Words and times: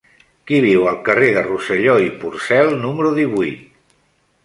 Qui 0.51 0.61
viu 0.65 0.87
al 0.91 0.97
carrer 1.09 1.27
de 1.35 1.45
Rosselló 1.49 1.99
i 2.07 2.11
Porcel 2.25 2.75
número 2.83 3.15
divuit? 3.23 3.65